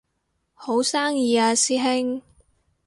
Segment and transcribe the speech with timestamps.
[0.55, 2.23] 好生意啊師兄